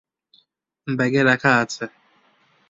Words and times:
ব্যাগে 0.87 1.21
রাখা 1.23 1.51
আছে। 1.61 1.85